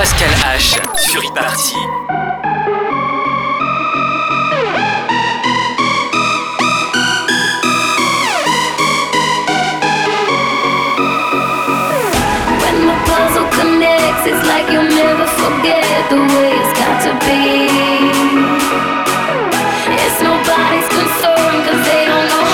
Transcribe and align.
Pascal 0.00 0.30
H 0.56 0.80
sur 0.96 1.22
e 1.22 1.26
Iparty. 1.26 1.74
Connects, 13.52 14.24
it's 14.24 14.46
like 14.46 14.72
you'll 14.72 14.84
never 14.84 15.26
forget 15.26 16.08
the 16.08 16.16
way 16.16 16.52
it's 16.60 16.72
got 16.80 17.02
to 17.04 17.12
be. 17.26 17.68
It's 20.02 20.22
nobody's 20.22 20.88
concern, 20.88 21.62
cause 21.66 21.84
they 21.84 22.06
don't 22.06 22.26
know. 22.30 22.49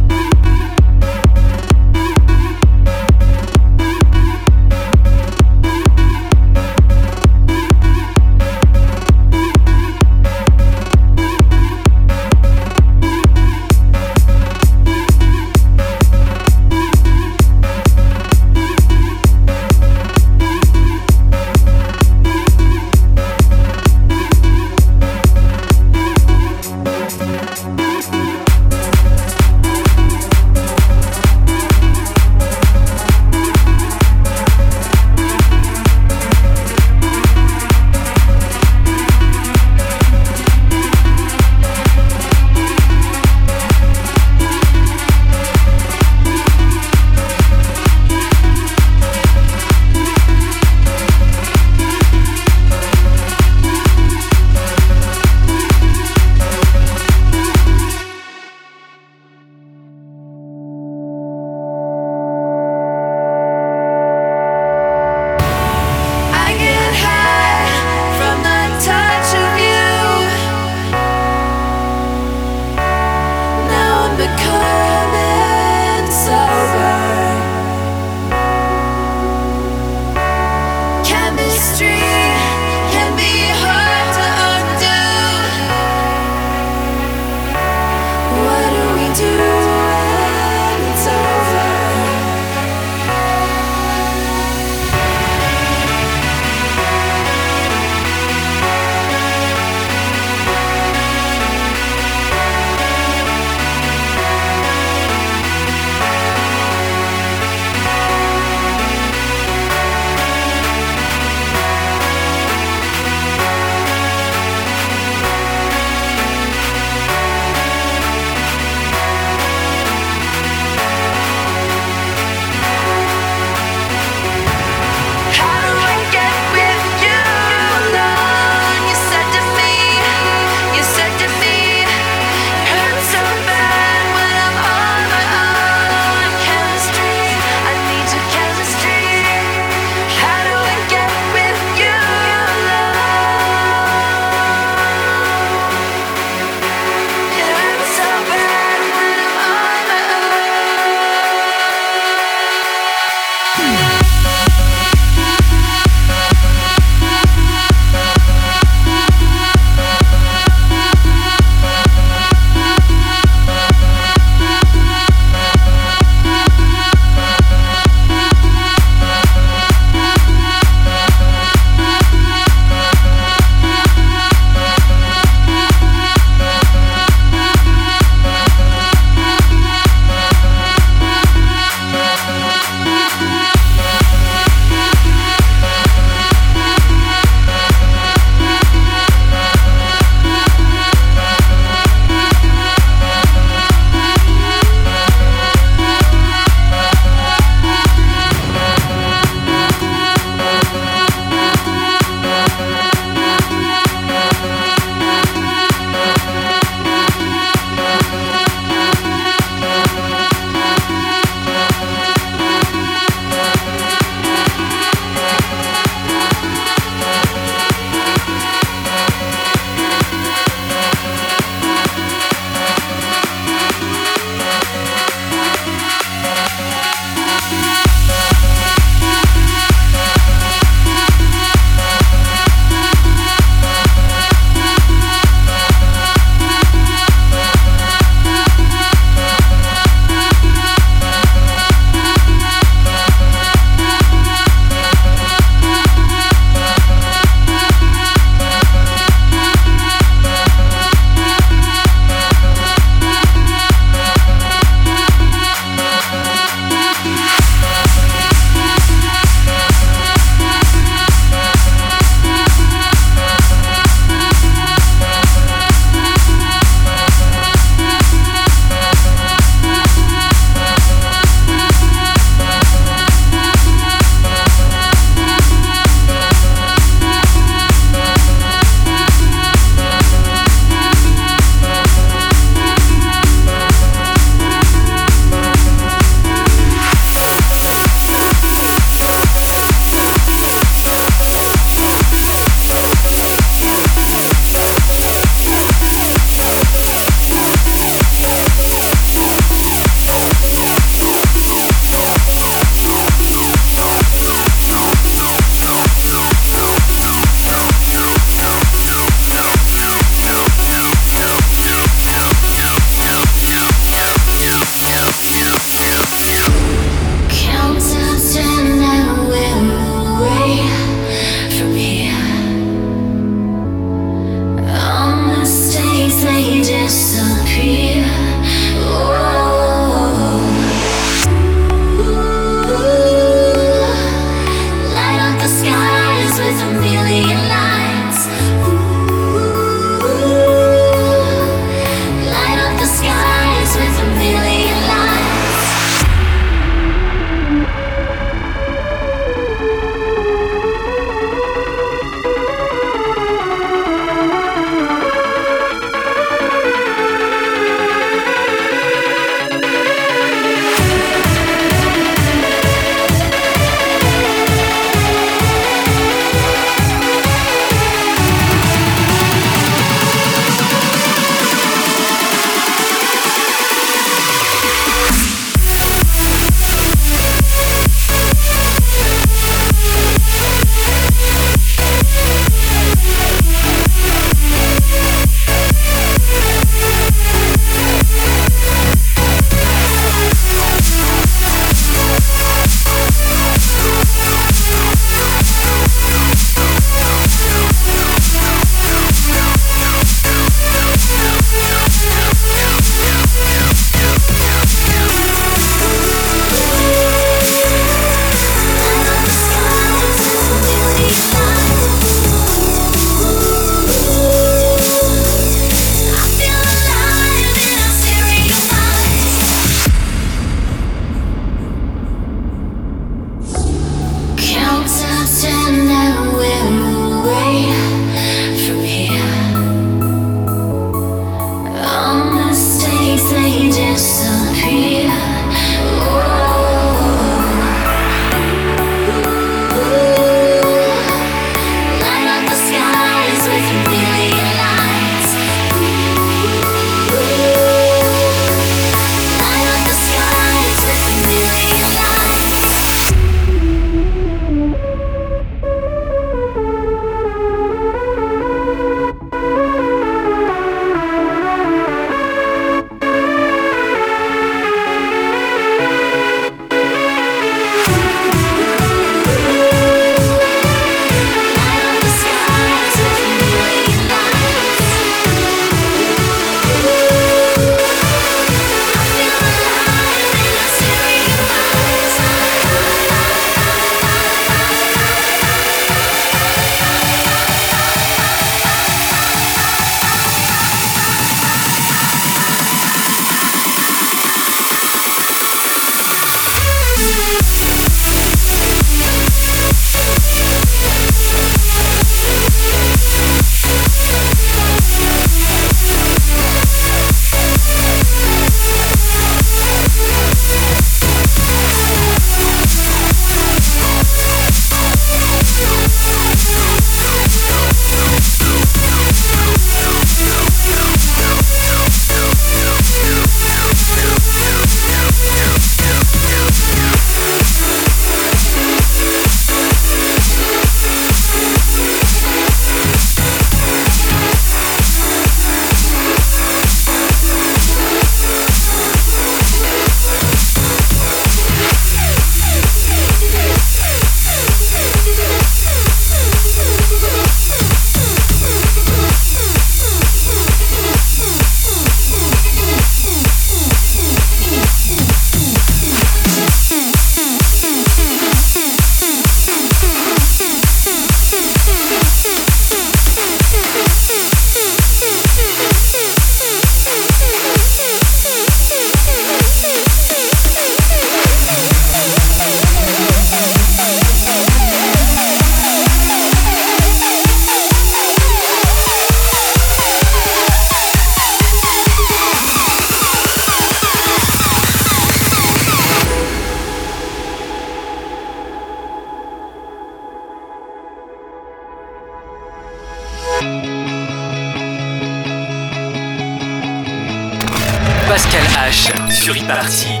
Sur 599.10 599.36
e-party. 599.36 600.00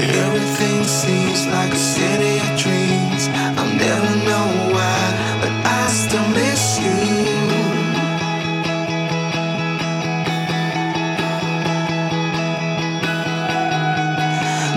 Everything 0.00 0.84
seems 0.84 1.46
like 1.46 1.72
a 1.72 1.76
city 1.76 2.38
of 2.38 2.56
dreams. 2.56 3.28
I'll 3.56 3.74
never 3.74 4.16
know 4.24 4.48
why, 4.74 5.00
but 5.40 5.52
I 5.64 5.86
still 5.88 6.28
miss 6.30 6.78
you. 6.78 6.96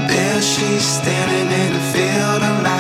There 0.07 0.41
she's 0.41 0.85
standing 0.85 1.51
in 1.63 1.75
a 1.75 1.83
field 1.91 2.43
of 2.43 2.63
lights. 2.63 2.78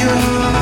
You. 0.00 0.57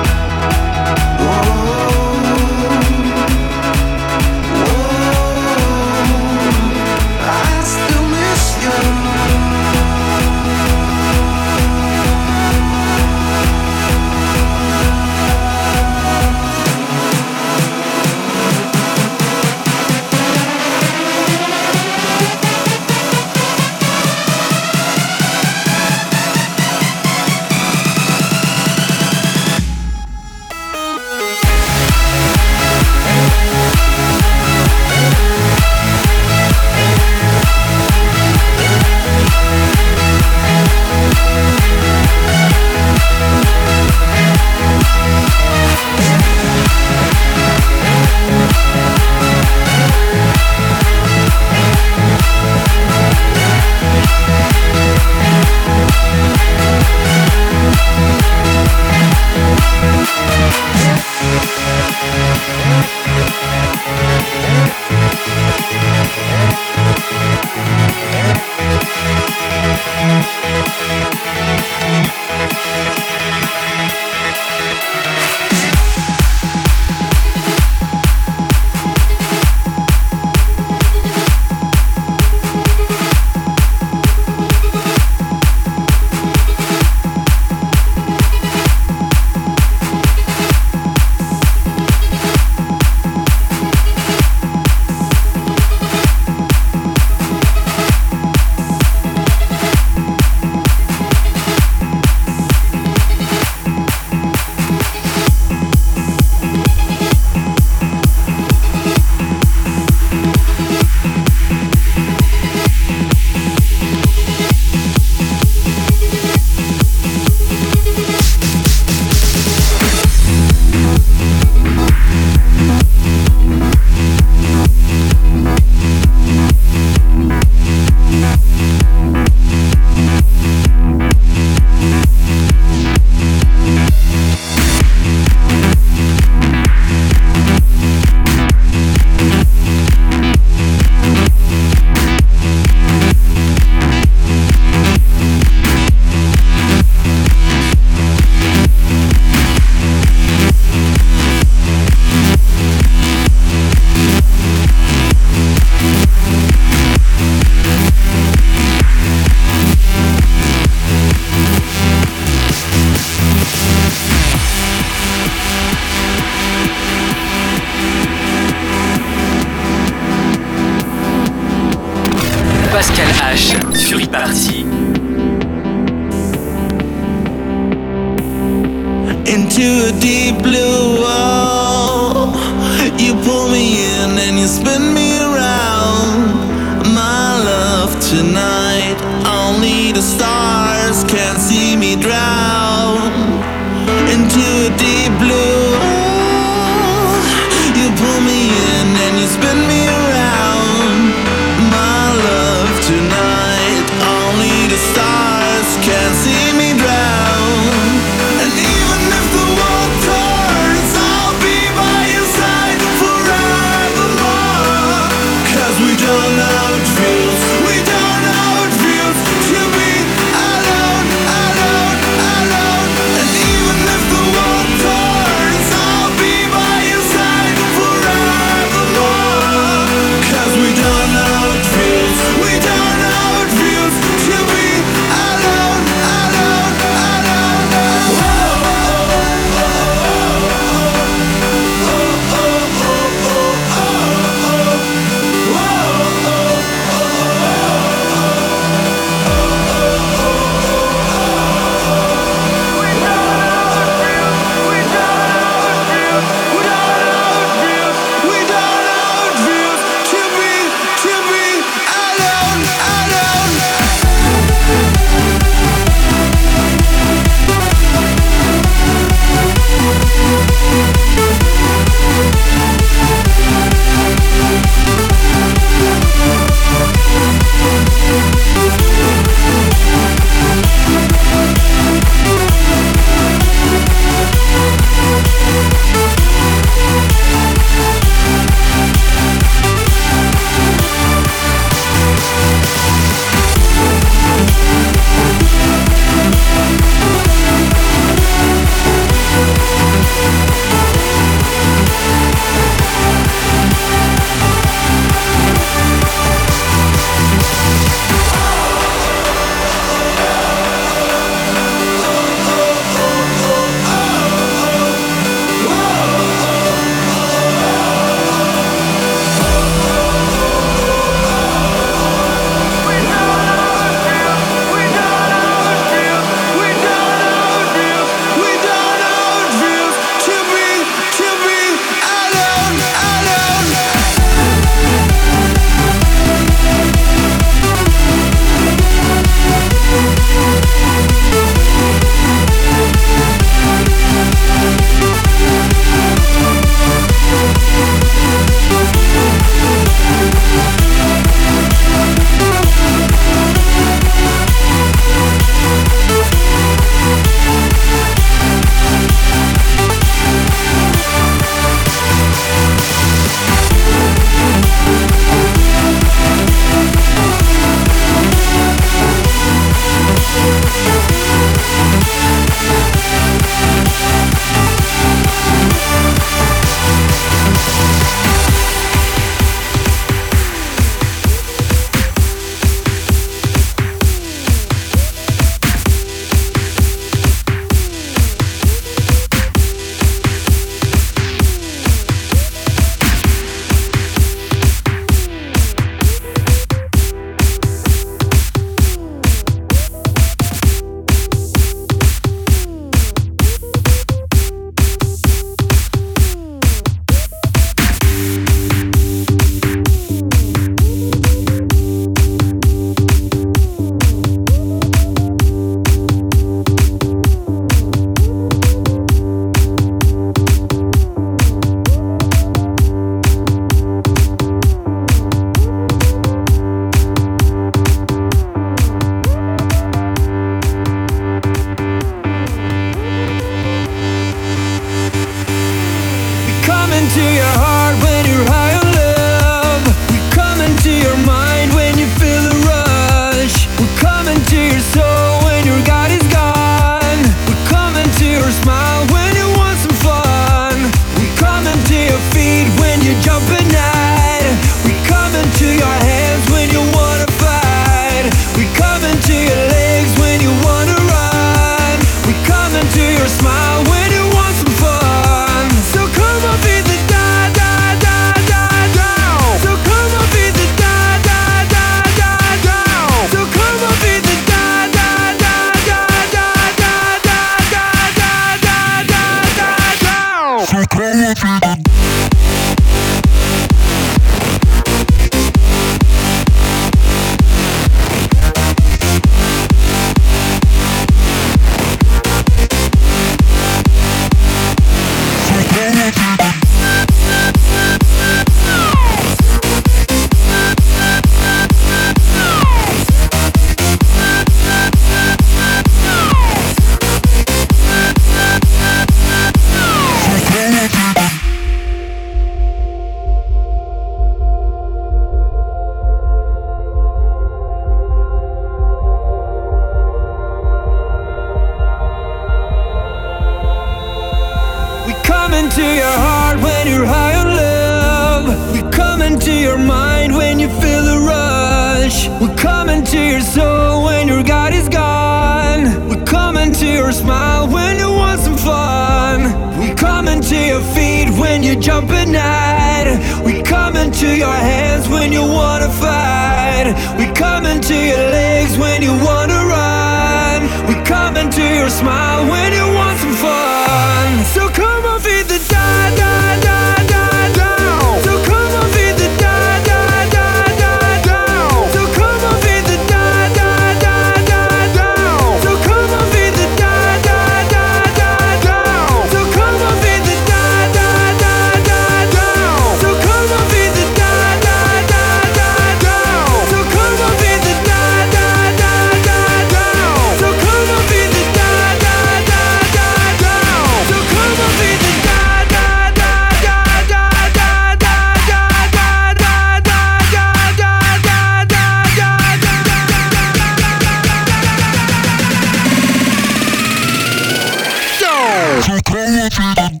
trouble. 599.51 600.00